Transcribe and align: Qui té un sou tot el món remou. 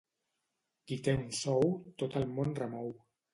Qui 0.91 0.97
té 1.07 1.13
un 1.17 1.27
sou 1.41 1.69
tot 2.05 2.19
el 2.23 2.27
món 2.39 2.57
remou. 2.63 2.91